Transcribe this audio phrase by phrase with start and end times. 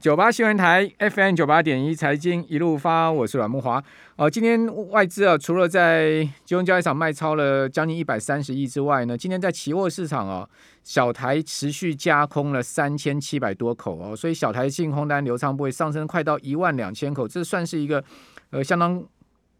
[0.00, 3.78] 九八新闻台 FM 九八点一财经一路发，我是阮木华。
[4.16, 10.48] 哦、呃，今天外资啊，除了在金融交易场卖超了将近一百三十亿之外呢，今天在期货市场啊，
[10.82, 18.02] 小台持续加空了三千七百多口哦，所以小台净空单流仓部位上升快到一万两千口，这算是一个
[18.50, 19.02] 呃相当。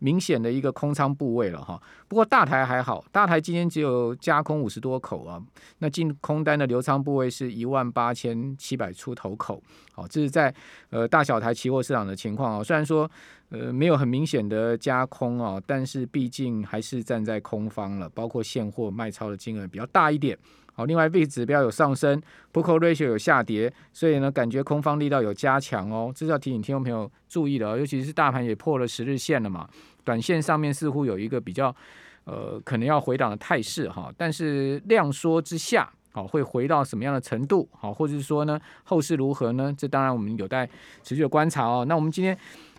[0.03, 5.41] 明显的一个空仓部位了哈，不过大台还好，大台今天只有加空五十多口啊，
[5.79, 9.63] 那净空单的留仓部位是一万八千七百出头口，
[9.93, 10.53] 好，这是在
[10.91, 13.09] 呃大小台期货市场的情况啊，虽然说
[13.53, 20.37] 呃没有很明显的加空哦，但是毕竟还是站在空方了，包括现货卖超的金额比较大一点。
[20.75, 22.19] 好，另外 VIX 指标有上升
[22.51, 29.69] ，Put Call Ratio 有下跌，所以呢，感觉空方力道有加强哦，这是要提醒听众朋友注意的哦，尤其是大盘也破了十日线了嘛，
[30.03, 31.77] 短线上面似乎有一个比较
[32.25, 37.69] 呃可能要回档的态势哈，但是量缩之下，好会回到什么样的程度？
[37.73, 39.75] 好，或者是说呢，后市如何呢？
[39.77, 40.67] 这当然我们有待
[41.03, 41.85] 持续的观察哦。
[41.87, 42.35] 那我们今天。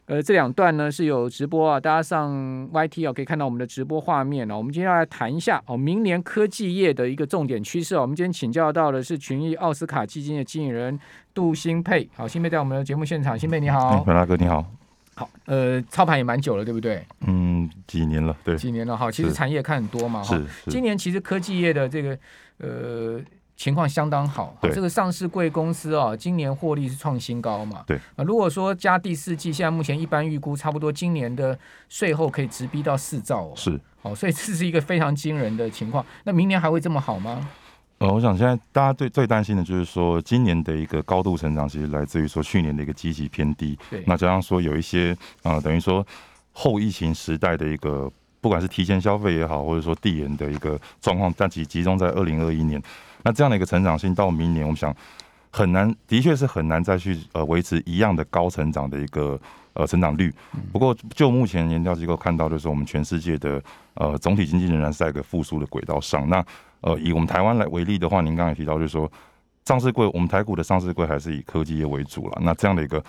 [0.06, 2.30] 呃，这两段呢是有直播啊，大家上
[2.74, 4.58] YT 啊可以看到我们的直播画面哦。
[4.58, 8.02] 我们今天要来谈一下哦，明年科技业的一个重点趋势哦。
[8.02, 11.00] 我们今天请教到的是群益奥斯卡基金的经理人
[11.34, 12.10] 杜新佩。
[12.16, 14.66] 好，新佩在我们的节目现场，新佩你好，本大哥你好。
[15.16, 17.02] 好，呃，操盘也蛮久了，对不对？
[17.26, 19.10] 嗯，几年了，对，几年了哈。
[19.10, 20.38] 其实产业看很多嘛哈。
[20.68, 22.18] 今年其实科技业的这个
[22.58, 23.22] 呃。
[23.56, 27.84] 情况相当好，这个上市贵公司哦，今年获利是创新高嘛？
[27.86, 33.54] 对啊，如果说加第四季，现在目前一般预估差不多今年的税后可以直逼到四兆哦。
[33.56, 36.04] 是，好，所以这是一个非常惊人的情况。
[36.24, 37.48] 那明年还会这么好吗？
[38.00, 43.78] 呃，我想现在大家最最担心的就是说，今年的一个高度成长，其实来自于说去年的一个积极偏低。
[43.90, 46.06] 对，那加上说有一些啊、呃，等于说
[46.52, 52.82] 后疫情时代的一个，不管是提前消费也好，或者说递延的一个状况，但集集中在二零二一年。
[53.24, 54.96] 那这样的一个成长性到明年，我们想
[55.50, 59.40] 很难，的确是很难再去呃维持一样的高成长的一个
[59.74, 60.34] 呃成长率。
[60.72, 63.62] 不过就目前研调机构看到，就是我们全世界的
[63.94, 66.28] 呃总体经济仍然是在一个复苏的轨道上。
[66.28, 66.44] 那
[66.82, 69.10] 呃以我们台湾来为例的话，您刚才提到就是说
[69.66, 72.38] 上市柜，我们台股的上市柜还是以科技业为主了。
[72.42, 73.02] 那这样的一个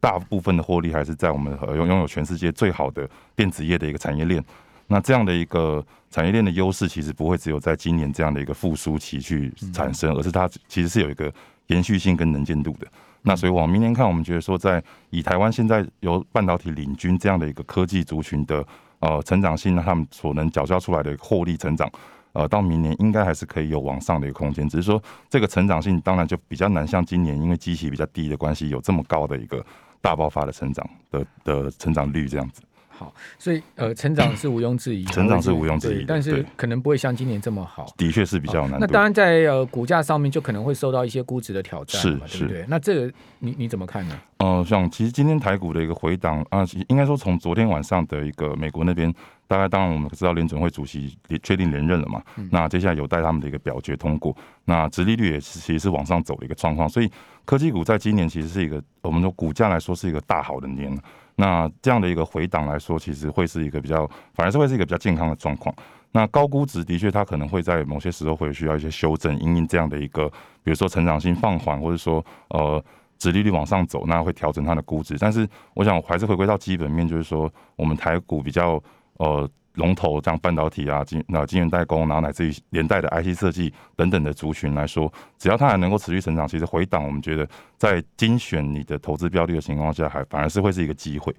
[0.00, 4.44] 大部分的获利还是在我们拥拥有全世界最好的电子业的一个产业链。
[4.92, 11.32] 那这样的一个产业链的优势，其实不会只有在今年这样的一个复苏期去产生，而是它其实是有一个
[11.68, 12.86] 延续性跟能见度的。
[13.22, 18.62] 那所以往明年看，我们觉得说，在以台湾现在由半导体领军这样的一个科技族群的
[18.98, 21.90] 呃成长性，那他们所能缴交出来的获利成长，
[22.34, 24.68] 呃，到明年应该还是可以有往上的一个空间。
[24.68, 29.64] 只是说这个成长性当然就比较难像今年，因为基期比较低的关系，有这么高的一个
[30.02, 32.60] 大爆发的成长的的成长率这样子。
[32.94, 38.78] 好，所以呃，成长是毋庸置疑，成长是毋庸置疑，但是可能不会像今年这么好，的确是比较难。
[38.78, 42.64] 那当然在呃股价上面就可能会受到一些估值的挑战，是对不对？
[42.68, 44.18] 那这个你你怎么看呢？
[44.38, 49.12] 呃，像其实今天台股的一个回档啊，应该说从昨天晚上的一个美国那边，
[49.52, 57.12] 大概当然我们知道联准会主席也确定连任了嘛，嗯、那接下来有待他们的一个表决通过，那殖利率也是其实是往上走的一个状况，所以
[57.44, 60.98] 科技股在今年其实是一个我们说股价来说是一个大好的年。
[61.36, 65.74] 那这样的一个回档来说，其实会是一个比较，反而是会是一个比较健康的状况。
[66.12, 70.28] 那高估值的确，它可能会在某些时候会需要一些修正，因应这样的一个，
[70.62, 72.82] 比如说成长性放缓，或者说呃，
[73.18, 75.16] 殖利率往上走，那会调整它的估值。
[75.18, 78.80] 但是，我想我还是回归到基本面，就是说我们台股比较
[79.22, 79.50] 呃。
[79.76, 91.34] 龙头这样半导体啊，晶那晶圆代工，然后乃至于连带的 IC 设计等等的族群来说，只要它还能够持续成长，其实回档，我们觉得在精选你的投资标的的情况下，还反而是会是一个机会。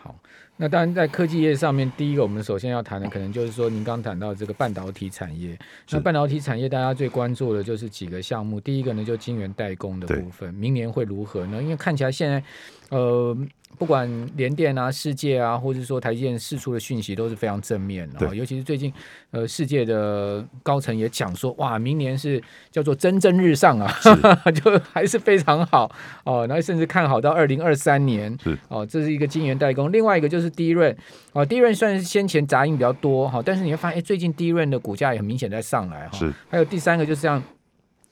[0.00, 0.14] 好，
[0.56, 5.58] 那当然在科技业上面，第一个我们首先要谈的，可能就是说您刚谈到这个半导体产业。
[5.90, 11.60] 那半导体产业大家最关注的就是几个项目，第一个呢就晶圆代工的部分，明年会如何呢？
[11.60, 12.44] 因为看起来现在，
[12.90, 13.36] 呃。
[13.78, 18.92] 不管联电啊、世界啊，或者说台积电释出的讯息都是非常正面的，尤其是最近，
[19.30, 23.92] 呃，世界的高层也讲说，哇，明年是叫做蒸蒸日上啊，
[24.54, 25.90] 就还是非常好
[26.24, 28.36] 哦，然后甚至看好到二零二三年，
[28.68, 29.90] 哦，这是一个晶圆代工。
[29.90, 30.96] 另外一个就是 DRAM，
[31.32, 36.18] 哦，DRAM 算是先前杂音比较多哈，但是你会发现，哎，最近 DRAM 的股价也很明显在上来哈。
[36.18, 37.42] 是，还有第三个就是像。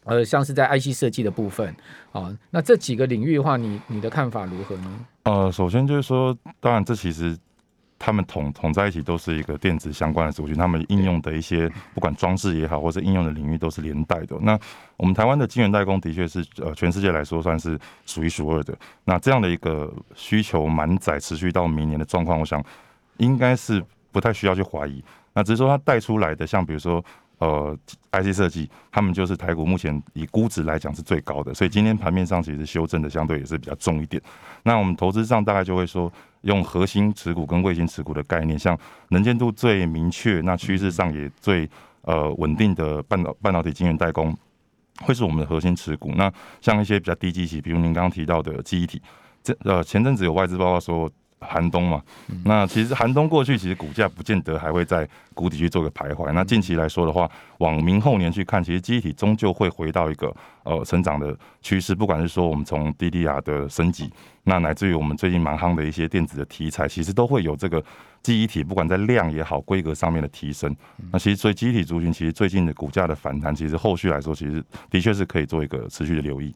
[0.05, 1.69] 呃，像是在 IC 设计的部分
[2.11, 5.07] 啊、哦，那这几个领域的话，你你的看法如何呢？
[5.31, 7.39] 呃，首先就是说，当然这其实
[8.01, 14.37] 他们统统在一起都是一个电子相关的族群，他们应用的一些不管装置也好，或者应用的领域都是连带的。
[14.41, 14.59] 那
[14.97, 18.77] 我们台湾的晶圆代工的确是呃全世界来说算是数一数二的。
[19.05, 22.61] 那这样的一个需求满载持续到明年的状况，我想
[23.19, 23.81] 应该是
[24.11, 25.01] 不太需要去怀疑。
[25.33, 27.05] 那只是说它带出来的，像比如说。
[27.41, 27.75] 呃
[28.13, 34.23] ，IC 设计，他们就是台股目前以估值来讲是最高的，所以今天盘面上其实修正的相对也是比较重一点。
[34.63, 38.79] 那我们投资上大概就会说，用核心持股跟卫星持股的概念，像
[39.09, 41.67] 能见度最明确，那趋势上也最
[42.03, 44.37] 呃稳定的半导半导体晶圆代工，
[45.01, 46.13] 会是我们的核心持股。
[46.17, 49.01] 那像一些比较低基期，比如您刚刚提到的记忆体，
[49.43, 51.11] 这呃前阵子有外资报告说。
[51.41, 52.03] 寒冬嘛，
[52.45, 56.31] 那其实寒冬过去，其实股价不见得还会在谷底去做个徘徊。
[56.33, 57.29] 那近期来说的话，
[57.59, 60.35] 往明后年去看，其实记忆体终究会回到一个
[60.65, 61.95] 呃成长的趋势。
[61.95, 64.13] 不管是说我们从 DDR 的升级，
[64.45, 67.83] 那乃至于我们最近蛮夯的一些电子的题材，其实都会有这个
[68.23, 70.77] 记忆体，不管在量也好，规格上面的提升。
[71.11, 76.55] 那其实所以记忆体族群，其实最近的股价的反弹，其实后续来说，其实的确是可以做一个持续的留意。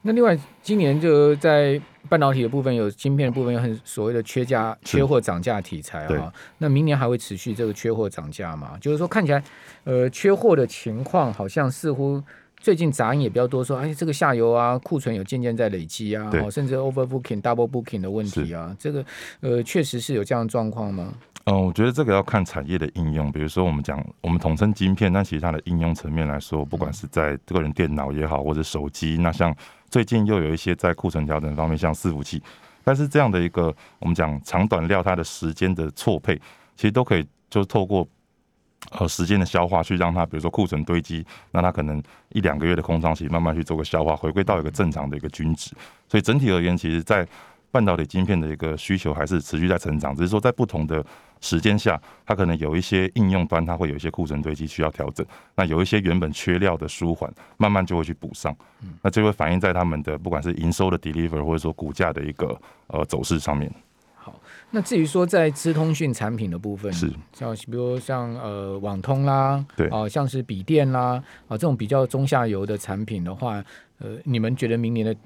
[0.00, 6.32] 好，那另外今年就在半导体的部分有芯片的部分有很所谓的缺价、缺货、涨价题材啊。
[6.58, 8.76] 那明年还会持续这个缺货涨价吗？
[8.80, 9.42] 就是说看起来，
[9.84, 12.22] 呃，缺货的情况好像似乎
[12.58, 19.04] 最近杂音也比较多，说哎，这个下游啊库存有渐渐在累积啊，甚至 overbooking、double booking 的问题啊，这个
[19.40, 21.12] 呃确实是有这样的状况吗？
[21.44, 29.54] 嗯，我觉得这个要看产业的应用，比如说我们讲我们统称晶片，但其实它的应用层面来说，不管是在个人电脑也好，或者手机，那像
[29.88, 32.42] 最近又有一些在库存调整方面，像伺服器，
[32.84, 36.36] 但是这样的一个我们讲长短料，它的时间的错配，
[36.76, 38.06] 其实都可以就透过
[38.92, 45.72] 呃时间的消化去让它，比如说库存堆积，那它可能一两个月的空窗期慢慢去做个消化，回归到一个正常的一个均值。
[46.06, 47.26] 所以整体而言，其实在
[47.70, 51.04] 半导体晶片的一个需求还是持续在成长，只是说在不同的
[51.40, 55.24] 时间下，它可能有一些应用端，它会有一些库存堆积需要调整。
[55.54, 58.54] 那有一些原本缺料的舒缓，慢慢就会去补上。
[59.02, 63.72] 那就会反映在他们的不管是营收的 deliver，或者说股价的一个呃走势上面。
[64.14, 64.38] 好，
[64.70, 73.64] 那至于说在资通讯产品的部分，是像比如像呃网通啦，对啊，像是笔电啦啊这种比较中下游的产品的话，
[73.98, 75.16] 呃，你们觉得明年的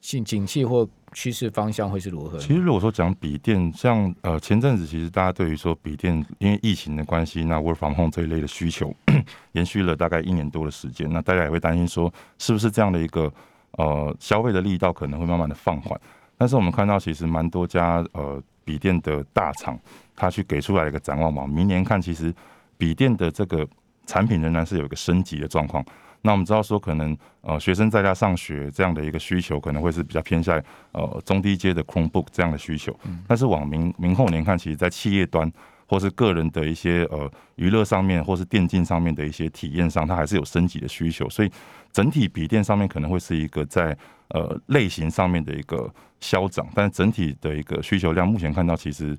[0.00, 2.38] 景景气或趋势方向会是如何？
[2.38, 8.94] 其实如果说讲笔电，像呃前阵子其实大家对于说笔电因为疫情的关系，那 work from home 这一类的需求
[9.52, 13.32] 延续了大概一年多的时间，那大家也会担心说是不是这样的一个
[13.72, 15.98] 呃消费的力道可能会慢慢的放缓。
[16.36, 19.78] 但是我们看到其实蛮多家呃笔电的大厂，
[20.14, 22.34] 它去给出来一个展望嘛，明年看其实
[22.76, 23.66] 笔电的这个
[24.04, 25.84] 产品仍然是有一个升级的状况。
[26.26, 32.94] 那我们知道说，可能呃学生在家上学这样的一个需求，可能会是比较偏向呃中低阶的 Chromebook 这样的需求。
[33.28, 35.50] 但是往明明后年看，其实，在企业端
[35.86, 41.30] 或是个人的一些呃娱乐上面，或是电竞上面的一些体验上，它还是有升级的需求。
[41.30, 41.50] 所以
[41.92, 43.96] 整体笔电上面可能会是一个在
[44.30, 45.88] 呃类型上面的一个
[46.18, 49.16] 消长，但是整体的一个需求量，目前看到其实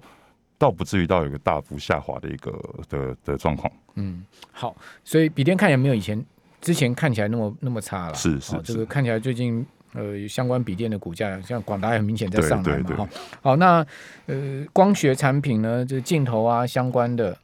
[0.57, 2.51] 倒不至于到有一个大幅下滑的一个
[2.89, 3.71] 的的状况。
[3.95, 4.75] 嗯，好，
[5.05, 6.21] 所以笔电看起来没有以前。
[6.67, 13.09] 之前看起来那么那么差了，是是，这个看起来最近呃相关笔电的股价，像广达也很明显在上来嘛哈。
[13.41, 13.85] 好，那
[14.25, 17.37] 呃光学产品呢，就是镜头啊相关的，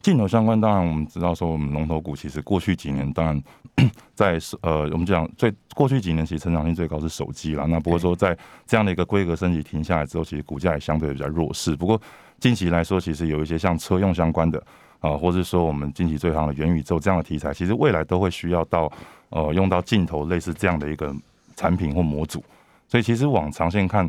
[0.00, 3.42] 镜头相关，当然我们知道说我们龙头股其实过去几年当然
[4.16, 7.66] 在呃我们讲最过去几年其实成长性最高是手机了。
[7.66, 8.34] 那不过说在
[8.66, 11.76] 这样的一个规格升级停下来之后，其实股价也相对比较弱势。
[11.76, 12.00] 不过
[12.40, 14.62] 近期来说，其实有一些像车用相关的。
[15.06, 18.90] 啊，或是说我们近期最夯的元宇宙这样的题材，其实未来都会需要到
[19.28, 21.14] 呃用到镜头类似这样的一个
[21.54, 22.42] 产品或模组，
[22.88, 24.08] 所以其实往长线看，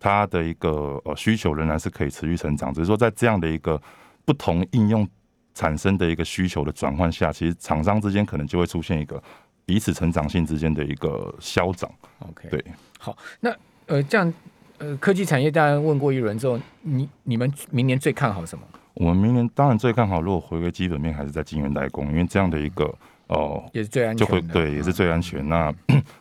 [0.00, 3.80] 它的一个呃需求仍然是可以持续成长，只是说在这样的一个
[4.24, 5.08] 不同应用
[5.54, 9.22] 产生的一个需求的转换下，其实厂商之间可能就会出现一个
[9.64, 11.88] 彼此成长性之间的一个消长。
[12.18, 12.64] OK，对，
[12.98, 13.54] 好，那
[13.86, 14.34] 呃这样
[14.78, 18.64] 呃科技产业大家问过一轮之后，你你们明年最看好什么？
[18.94, 22.94] 我们明年当然最看好，如果回归基本面，还是在晶圆代工，因为这样的一个
[23.28, 25.48] 哦，也是最安全，就会对，也是最安全。
[25.48, 25.72] 那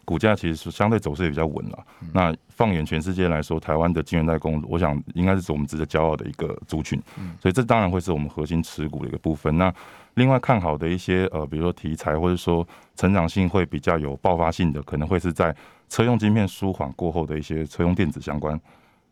[0.06, 1.78] 股价其实是相对走势也比较稳了。
[2.14, 7.02] 那放眼全世界来说，台湾的晶圆代工，我想应该是我们值得骄傲的一个族群。
[7.42, 9.58] 所以这当然会是我们核心持股的一个部分。
[9.58, 9.74] 那
[10.14, 15.54] 另外看好的一些呃，比如说题材，或者说成长性会比较有爆发性的，可能会是在
[15.90, 18.58] 车用晶片舒缓过后的一些车用电子相关。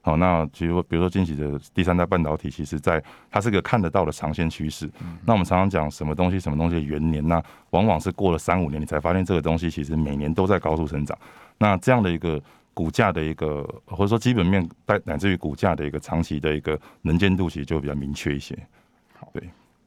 [0.01, 4.89] 好，那其实比如说近期的第三代半导体，其实在它是个看得到的长线趋势。
[5.25, 11.17] 那我们常常讲什么东西什么东西的元年，那往往是过了三五年，你才发现这个东西其实每年都在高速成长。
[11.57, 12.41] 那这样的一个
[12.73, 18.57] 股价的一个或者说基本面乃乃至于股价的一个长期的一个能见度，其实就比较明确一些。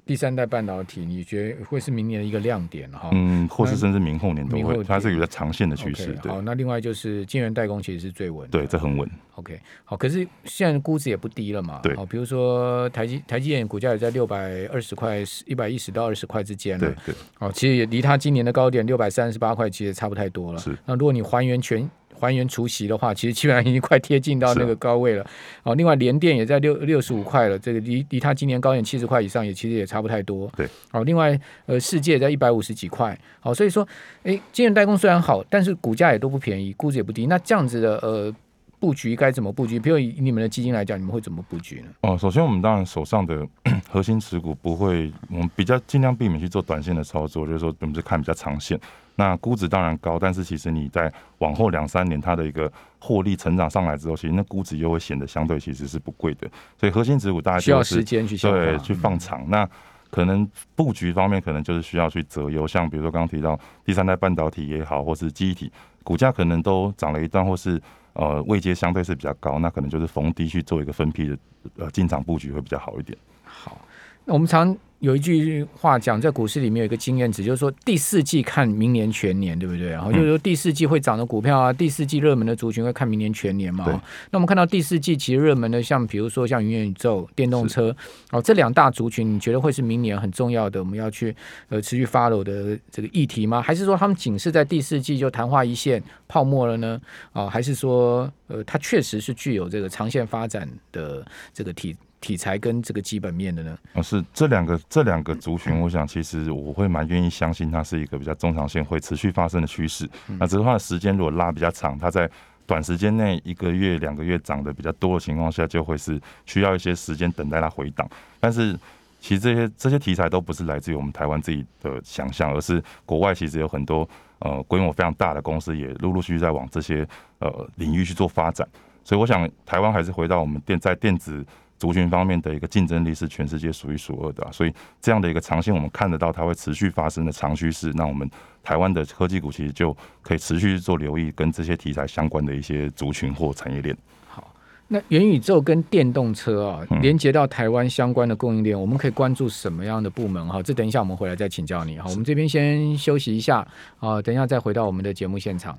[0.04, 3.08] 第三代半导体，你觉得会是明年的一个亮点哈？
[3.12, 6.14] 嗯，或是甚至明后年都会，它是有个长线的趋势。
[6.16, 9.08] Okay, 好，那另外就是晶圆代工其实是最稳，对，这很稳。
[9.36, 11.80] OK，好，可是现在估值也不低了嘛。
[11.82, 16.90] 对，好，比如说台积台积电股价也在六百二十块，一百一十到二十块之间了。
[16.90, 17.14] 对对。
[17.38, 20.58] 好，其实也离它今年的高点六百三十八块，其实差不太多了。
[20.58, 20.76] 是。
[20.84, 21.88] 那如果你还原全。
[22.18, 25.22] 还原除息的话，其实基本上已经快贴近到那个高位了。
[25.62, 30.50] 哦、啊，另外联电也在六六十五块了，这个离离它今年高点七十块以上，也其实也差不太多。
[30.56, 33.18] 对，好、啊，另外呃，世界在一百五十几块。
[33.40, 33.86] 好、啊，所以说，
[34.22, 37.26] 哎，晶圆代工虽然好，但是股价也都不便宜，估值也不低。
[37.26, 38.34] 那这样子的呃
[38.82, 39.78] 布局该怎么布局？
[39.78, 41.86] 比如以你们的基金来讲，你们会怎么布局呢？
[42.00, 43.46] 哦，首先我们当然手上的
[43.88, 48.76] 核心持股不会，我们比较尽量避免去做短线的操作，就是说我们是看比较长线。
[49.14, 56.50] 那估值当然高，但是其实你在往后两三年，它的一个获利成长上来之后，其实那估值又会显得相对其实是不贵的。
[56.76, 59.42] 所以核心持股大家、需要时间去对去放长。
[59.42, 59.70] 嗯、那
[60.10, 65.70] 可能布局方面，可能就是需要去择优，像比如说刚刚提到第三代半导体也好，或是记忆体，
[66.02, 67.80] 股价可能都涨了一段，或是
[68.14, 71.38] 呃位阶相对是比较高，那可能就是逢低去做一个分批的
[71.76, 73.16] 呃进场布局会比较好一点。
[73.44, 73.78] 好，
[74.24, 74.76] 那我们常。
[75.02, 79.88] 有一句话讲，在股市里面有一个经验值，就是说第四季看明年全年，对不对？
[79.88, 83.84] 然后就是说第四季会涨的股票啊，第四季热门的族群会看明年全年嘛。
[84.30, 87.94] 那我们看到第四季其实热门的，像比如说像元宇宙、电动车，
[88.30, 91.34] 哦，这两大族群，你觉得会是明年很重要的，我们要去
[91.68, 93.60] 呃持续 follow 的这个议题吗？
[93.60, 97.00] 还是说他们仅是在第四季就昙花一现、泡沫了呢？
[97.32, 101.96] 啊，还是说呃它确实是具有这个长线发展的这个体？
[102.22, 103.76] 题材跟这个基本面的呢？
[103.94, 110.08] 哦，是这两个这两个族群，我想其实我会蛮愿意相信它是一个比较中长线会持续发生的趋势。
[110.38, 112.30] 那只是它的时间如果拉比较长，它在
[112.64, 118.08] 短时间内一个月两个月涨得比较多的情况下，就会是需要一些时间等待它回档。
[118.38, 118.78] 但是
[119.20, 127.06] 其实这些这些题材都不是来自于我们台湾自己的想象，而是国外其实有很多呃规模非常大的公司也陆陆续续在往这些
[127.40, 128.66] 呃领域去做发展。
[129.02, 131.44] 所以我想台湾还是回到我们电在电子。
[131.82, 137.92] 族群方面的一个竞争力是全世界数一数二的，所以这样的一个长线，我们看得到它会持续发生的长趋势。
[137.96, 138.30] 那我们
[138.62, 143.96] 台湾的科技股其实就可以持续做留意跟这些题材相关的一些族群或产业链。
[144.28, 144.54] 好，
[144.86, 150.46] 那元宇宙跟电动车啊，连接到台湾相关的供应链，我们可以关注什么样的部门？
[150.46, 151.98] 哈，这等一下我们回来再请教你。
[151.98, 153.66] 好，我们这边先休息一下
[153.98, 155.76] 啊，等一下再回到我们的节目现场。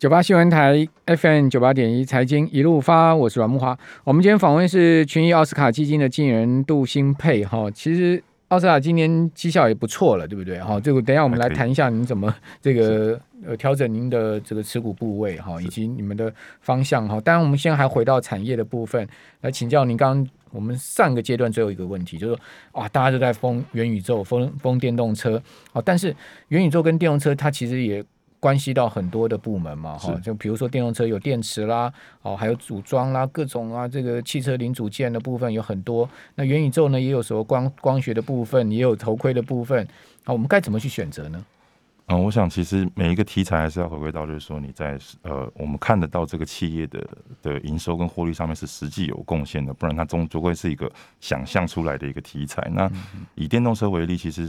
[0.00, 3.78] 九八新闻台 FM 九八点一财经一路发，我是阮木华。
[4.02, 7.70] 我们今天访问是群益奥斯卡基金的经理人杜兴沛哈。
[7.70, 10.58] 其实奥斯卡今年绩效也不错了，对不对？
[10.58, 17.20] 哈，这个等一下我们来谈一下您怎么这个呃调整您的这个持股部位哈，以及你们的方向哈。
[17.20, 19.06] 当然，我们现在还回到产业的部分
[19.42, 19.98] 来请教您。
[19.98, 22.40] 刚刚我们上个阶段最后一个问题就是说，
[22.72, 25.42] 哇，大家都在封元宇宙、封封电动车，
[25.74, 26.16] 哦，但是
[26.48, 28.02] 元宇宙跟电动车它其实也。
[28.40, 31.92] 关系到很多的部门嘛，哈，就比如说电动车有电池啦，
[32.22, 36.08] 哦，还有组装啦，各种啊，这个汽车零组件的部分有很多。
[36.34, 39.86] 那元宇宙呢，也有什么光光学的部分，也有头盔的部分。
[40.24, 41.44] 啊，我们该怎么去选择呢？
[42.06, 47.06] 嗯，我想其实每一个题材还是要回归到，就是说你在呃，我们看得到这个企业的
[47.42, 52.66] 的营收跟获利上面是实际有贡献的，不然它终究会是一个想象出来的一个题材。
[52.72, 52.90] 那
[53.34, 54.48] 以电动车为例，其实。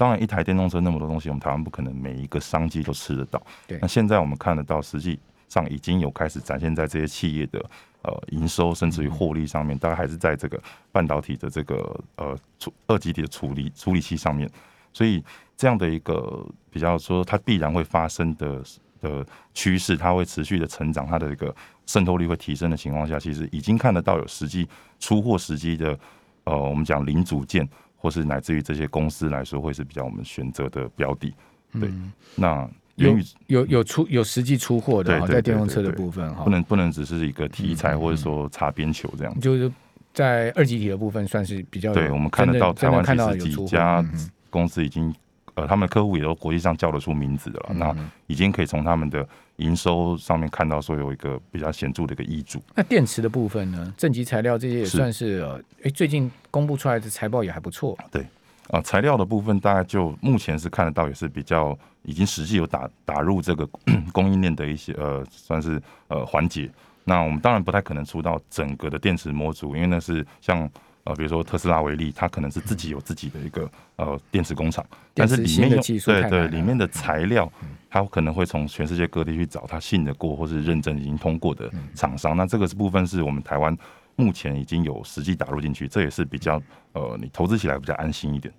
[0.00, 3.42] 当然，一台电动车那么多东西，我们台湾不可能每一个商机都吃得到。
[3.66, 3.78] 对。
[3.82, 7.62] 那现在我们看得到，实际上已经有开始展现在这些企业的
[8.00, 10.58] 呃营收，甚至于获利上面，大概还是在这个
[10.90, 14.50] 半导体的这个呃处二极体的处理处理器上面。
[14.90, 15.22] 所以
[15.54, 18.62] 这样的一个比较说，它必然会发生的
[19.02, 21.54] 的趋势，它会持续的成长，它的一个
[21.84, 24.66] 渗透率会提升的情况下，其实已经看得到有实际
[24.98, 25.98] 出货时机的
[26.44, 27.68] 呃，我们讲零组件。
[28.00, 31.32] 或是乃至于这些公司来说，会是比较我们选择的标的。
[31.78, 33.16] 对，嗯、那有
[33.46, 39.40] 有有出有实际出货的，在电动车的部分哈，不能不能只是一个题材，或者说擦边球这样子。
[39.40, 39.70] 就是
[40.14, 42.10] 在二级体的部分，算是比较对。
[42.10, 44.04] 我们看得到台湾其实几家
[44.48, 45.14] 公司已经。
[45.54, 49.26] 呃，他们的客户也都国际上叫得出名字的了，嗯、那已经可以从他们的
[49.56, 52.62] 营收上面看到说有一个比较显著的一个益助。
[52.74, 53.92] 那电池的部分呢？
[53.96, 57.98] 正极材料这些也算是，是呃，哎，最近公布出来的财报也还不错。
[58.10, 63.68] 对，啊、呃，材料的部分大概就目前是看得到，也是比较已经实际有打打入这个
[64.12, 66.70] 供应链的一些呃，算是呃环节。
[67.04, 70.70] 那我们当然不太可能出到整个的电池模组，因为那是像。
[71.04, 77.50] 呃，比如说特斯拉为例，它可能是自己有自己的一个呃电池工厂，但是里面用对对里面的材料，
[77.88, 82.36] 它可能会从全世界各地去找它信得过或是认证已经通过的厂商。
[82.36, 83.76] 那这个是部分是我们台湾
[84.16, 88.52] 目前已经有实际打入进去，这也是比较呃，你投资起来比较安心一点。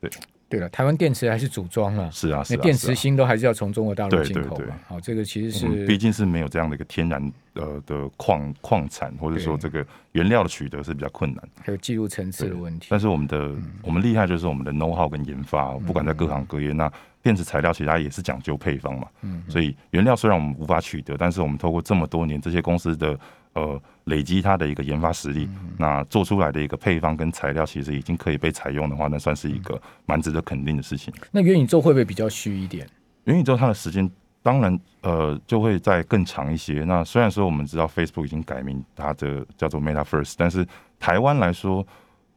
[0.00, 0.10] 对。
[0.48, 4.56] 对了，台湾电池还是组装了，是啊，那电池芯都还是要从中国大陆进口嘛。
[4.56, 12.86] 对对对好，这个其实是毕竟是没有这样的一个天然呃的矿矿产，或者说这个原料的取得是比较困难，还有技术层次的问题。
[12.88, 19.06] 但是我们的、嗯、我们厉害就是我们的 know how 跟研发，不管在各行各业，嗯、那电池材料其实它也是讲究配方嘛。
[19.20, 23.18] 嗯，所以原料虽然我们无法取得，但是我们透过这么多年这些公司的。
[23.58, 31.12] 呃，累积它的一个研发实力，嗯、那做出来的一个配方跟材料，其实已经可以被采用的话，那算是一个蛮值得肯定的事情。
[31.32, 32.88] 那元宇宙会不会比较虚一点？
[33.24, 34.08] 元宇宙它的时间
[34.42, 36.84] 当然呃就会再更长一些。
[36.84, 40.64] 那虽然说我们知道 Facebook 已经改名，它的叫做 Meta First，但是
[41.00, 41.84] 台湾来说，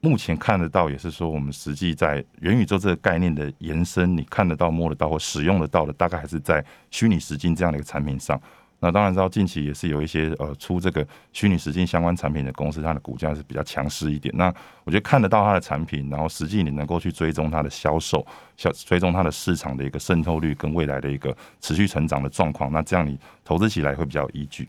[0.01, 8.41] 目前看得到也是说，我们实际在元宇宙这个概念的延伸，你看得到、摸得到或使用得到的，大概还是在虚拟实境这样的一个产品上。
[8.83, 14.35] 那当然知道，近期也是有一些呃出这个虚拟实境相关产品的公司，它的股价是比较强势一点。
[14.35, 14.51] 那
[14.83, 18.25] 我觉得看得到它的产品，然后实际你能够去追踪它的销售，
[18.57, 24.67] 销追踪它的市场的一个渗透率跟未来的一个持续成长的状况，那这样你投资起来会比较有依据。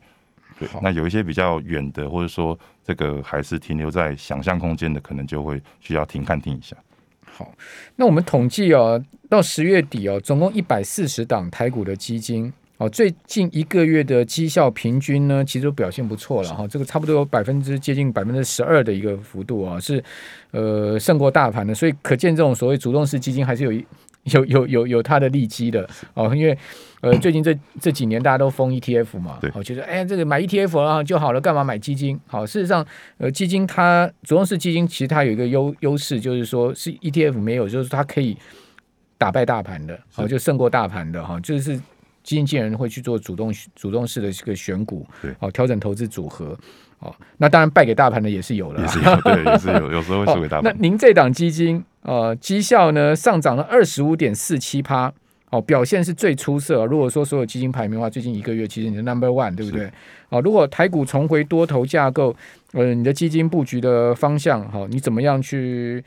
[0.59, 6.77] 对，那有一些比较远的，或者说这个还是停留在想象空间的，可能就会需要停看听一下。
[7.25, 7.51] 好，
[7.97, 12.53] 那我们统计哦，到十月底哦，总共一百四十档台股的基金。
[12.83, 16.67] 哦，最近一个月的绩效平均呢，其实都表现不错了哈。
[16.67, 20.03] 这个差不多有百分之接近百分之十二的一个幅度啊，是
[20.51, 21.73] 呃胜过大盘的。
[21.73, 23.87] 所以可见这种所谓主动式基金还是有一
[24.25, 26.35] 有有有有它的利基的哦。
[26.35, 26.59] 因为
[27.03, 32.19] 呃最近这这几年大家都封 ETF 嘛，对，我觉得哎这个买 ETF 啊就好了，干嘛买基金？
[32.27, 32.85] 好，事实上
[33.19, 38.37] 呃基金它主动式基金其实它有一个优优势，就是说是 ETF 没有，就是它可以
[39.17, 41.81] 打败大盘的，好就胜过大盘的哈，就是。
[42.23, 46.57] 基金经理人会去做主动主动式的这个选股，对，哦，调整投资组合，
[47.01, 50.65] 哦，那当然败给大盘的也是有了，也是有，对，也是有，有时候会 输给大盘。
[50.65, 55.13] 那您这档基金，呃，绩效呢上涨了二十五点四七趴，
[55.51, 56.87] 哦，表现是最出色。
[56.87, 59.91] 如果说所有基金排名的话，最近一个月其实你的 number one，对不对？
[60.29, 62.35] 哦，如果台股重回多头架构，
[62.73, 66.03] 呃，你的基金布局的方向，好，你怎么样去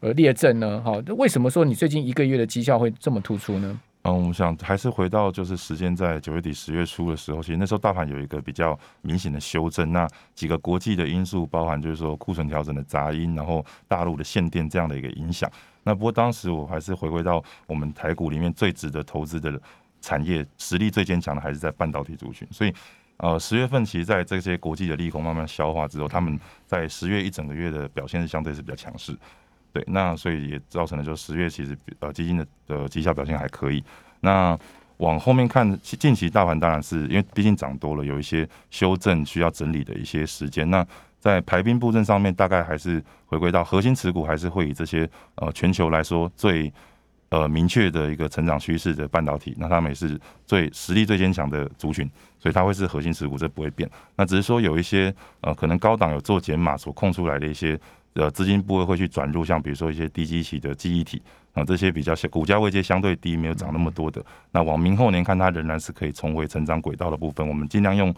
[0.00, 0.82] 呃列阵呢？
[0.84, 3.78] 好，为什么说你最近一个月的绩效会这么突出呢？
[4.02, 15.50] 嗯，我们想还是回到就是时间在九月底十月初的时候，其实那时候大盘有一个比较明显的修正，那几个国际的因素，包含就是说库存调整的杂音，然后大陆的限电这样的一个影响。
[15.82, 19.60] 那不过当时我还是回归到我们台股里面最值得投资的
[20.00, 22.48] 产业，实力最坚强的还是在半导体族群。
[22.50, 22.72] 所以
[23.18, 29.14] 呃，十月份其实在这些国际的利空慢慢消化之后，他们在十月一整个月的表现是相对是比较强势。
[29.72, 33.82] 对，那所以也造成了，就十月其实呃基金的的绩效表现还可以。
[34.20, 34.58] 那
[34.98, 40.68] 往后面看，近期大盘当然是因为毕竟涨多了，有一些修正需要整理的一些时间。
[40.70, 40.86] 那
[41.18, 46.72] 在排兵布阵上面，大概还是回归到核心持股，还是会以这些呃全球来说最
[47.30, 53.90] 呃明确的一个成长趋势的半导体，那他们也是最实力最坚强的族群，所以它会是核心持股，这不会变。
[54.16, 57.80] 那只是说有一些呃可能高档有做减码所空出来的一些。
[58.14, 64.20] 呃，资金部位会去转入，像比如说一些低基期的记忆体啊，这些比较小股价位阶相对低，没有涨那么多的。
[64.50, 67.48] 那往明后年看，它仍然是可以重回成长轨道的部分。
[67.48, 68.12] 我们尽量用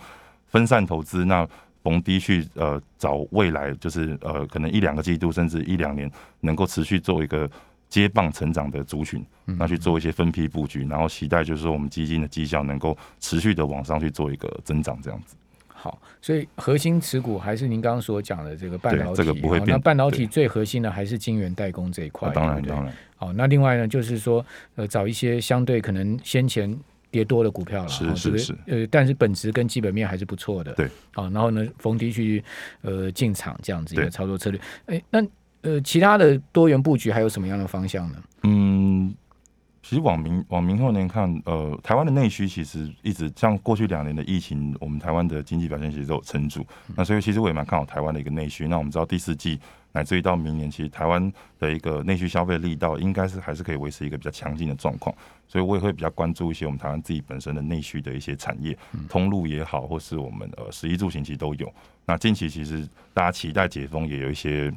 [0.46, 1.46] 分散投资，那
[1.82, 7.48] 逢低去呃找未来，就是呃可能一两个季度甚至一两年能够持续做一个
[7.92, 15.36] 接棒成长的族群，那去做一些分批布局，然后期待就是说我们基金的绩效能够持续的往上去做一个增长，这样子。
[15.68, 19.76] 好，所以核心持股还是您刚刚所讲的这个半导体，这个不会变。
[19.76, 22.90] 那半导体最核心的还是晶圆代工这一块，当然当然。
[23.16, 24.42] 好，那另外呢，就是说
[24.76, 26.74] 呃，找一些相对可能先前
[27.10, 30.88] 跌多的股票了，是是是，呃，但是本质跟基本面还是不错的，对。
[31.12, 32.42] 好，然后呢，逢低去
[32.80, 34.60] 呃进场这样子一个操作策略。
[34.86, 35.20] 哎，那
[35.62, 38.22] 呃，其他的多元布局还有什么样的方向呢？
[38.42, 39.14] 嗯。
[39.84, 46.64] 其实往明往明后年看，呃，台湾的内需其实一直像过去两年的疫情，我们台湾的经济表现其实都有撑住。
[46.94, 48.68] 那所以其实我也蛮看好台湾的一个内需。
[48.68, 49.58] 那我们知道第四季
[49.90, 55.12] 乃至于到明年，其实台湾的一个内需消费力道应该是还是可以维持一个比较强劲的状况。
[55.48, 61.70] 所以我也会比较关注一些我们台湾自己本身的内需的一些产业，通路也好，或是我们呃食衣住行其实都有。
[62.06, 64.72] 那近期其实大家期待解封，也有一些。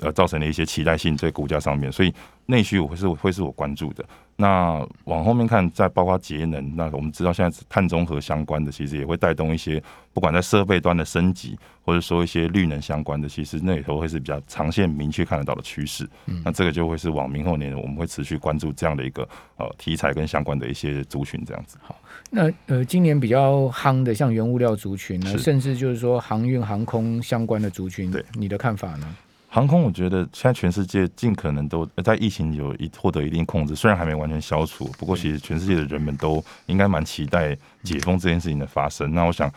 [0.00, 2.12] 呃造成了一些期待性在股价上面，所以
[2.46, 4.04] 内需我会是会是我关注的。
[4.36, 9.80] 那往后面看，再包括节能，那我们知道现在碳中和相关的，其实也会带动一些，
[10.12, 16.04] 不管在设备端的升级，或者说一些绿能相关的，其实那里头会是比较长线明确看得到的趋势。
[16.26, 19.22] 嗯，那这个就会是往明后年我们会持续关注这样的一个
[19.56, 21.78] 呃题材跟相关的一些族群这样子。
[21.80, 21.96] 好，
[22.28, 29.16] 那呃今年比较夯的像原物料族群呢，甚至就是说航运航空相关的族群，对你的看法呢？
[29.54, 39.14] 航空，我觉得现在全世界尽可能都在疫情有一获得一定控制，虽然还没完全消除，不过其实全世界的人们都应该蛮期待解封这件事情的发生。
[39.14, 39.48] 那我想，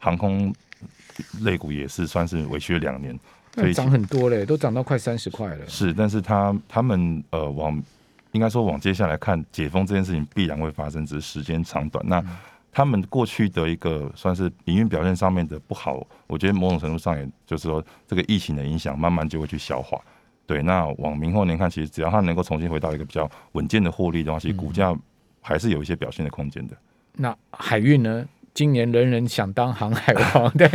[0.00, 0.52] 航空
[1.42, 3.16] 类股也是算是委屈了两年，
[3.54, 5.68] 所以涨很多嘞，都涨到快三十块了。
[5.68, 7.80] 是，但是他他们呃往
[8.32, 12.04] 应该说往接下来看，解封这件事情必然会发生，只是时间长短。
[12.08, 12.20] 那
[12.74, 19.96] 他们过去的一个算是营运表现上面的不好，我觉得某种程度上也就是说，这个疫情的影响慢慢就会去消化。
[20.44, 24.92] 对，那往明后年看，其实只要它能够重新回到一个比较稳健的获利的话，其实股价
[25.40, 26.76] 还是有一些表现的空间的。
[27.12, 28.26] 那海运呢？
[28.54, 30.68] 今年人人想当航海王， 对，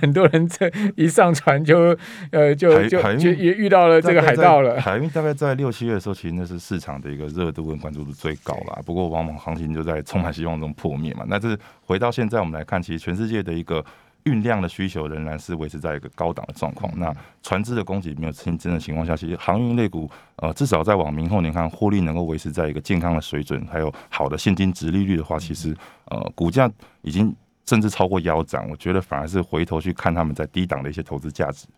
[0.00, 1.94] 很多人这一上船就
[2.30, 4.80] 呃就就就也遇到了这个海盗了。
[4.80, 8.80] 海运大概在六七月的时候，其实那是市场的一个热度跟关注度最高啦。
[8.86, 11.26] 不过往往行情就在充满希望中破灭嘛。
[11.28, 13.84] 那这回到现在我们来看，其实全世界的一个
[14.26, 16.92] 运量的需求仍然是维持在一个高档的状况。
[16.96, 17.12] 那
[17.42, 25.74] 船只的供给没有新增的情况下，其实航运类股呃至少在往明后年看，获利能够维持在一个健康的水准，还有好的现金值利率的话，其实
[26.06, 26.70] 呃股价。
[27.02, 27.32] 已经
[27.66, 31.68] 甚至超过腰斩，我觉得反而是回头去看他们在低档的一些投资价值。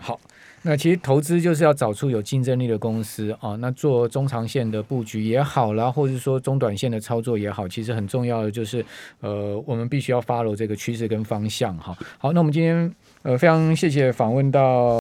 [0.00, 0.18] 好，
[0.66, 8.84] 那其实投资就是要找出有竞争力的公司啊，那做中长线的布局也好啦，或者说中短线的操作也好，其实很重要的就是
[9.20, 11.96] 呃，我们必须要 follow 这个趋势跟方向哈。
[12.18, 14.94] 好，那我们今天呃非常谢谢访问到。